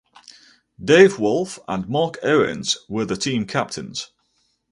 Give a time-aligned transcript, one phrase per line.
[0.83, 4.09] Dave Wolf and Mark Owens were the team captains.